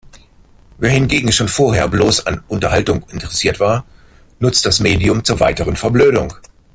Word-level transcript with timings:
Wer 0.79 0.89
hingegen 0.89 1.31
schon 1.31 1.47
vorher 1.47 1.87
bloß 1.87 2.25
an 2.25 2.43
Unterhaltung 2.47 3.05
interessiert 3.11 3.59
war, 3.59 3.85
nutzt 4.39 4.65
das 4.65 4.79
Medium 4.79 5.23
zur 5.23 5.39
weiteren 5.39 5.75
Verblödung. 5.75 6.33